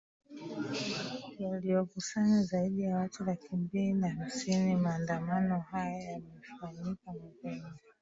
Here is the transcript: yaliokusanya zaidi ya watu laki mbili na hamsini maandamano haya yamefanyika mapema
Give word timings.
yaliokusanya 1.39 2.43
zaidi 2.43 2.81
ya 2.81 2.95
watu 2.97 3.23
laki 3.25 3.55
mbili 3.55 3.93
na 3.93 4.09
hamsini 4.09 4.75
maandamano 4.75 5.59
haya 5.59 5.99
yamefanyika 6.01 7.11
mapema 7.13 7.73